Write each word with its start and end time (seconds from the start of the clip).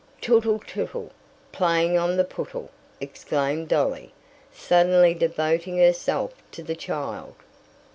"Tootle, 0.19 0.57
tootle, 0.65 1.11
playing 1.51 1.95
on 1.95 2.17
the 2.17 2.23
pootle!" 2.23 2.71
exclaimed 2.99 3.67
Dolly, 3.67 4.15
suddenly 4.51 5.13
devoting 5.13 5.77
herself 5.77 6.31
to 6.53 6.63
the 6.63 6.75
child. 6.75 7.35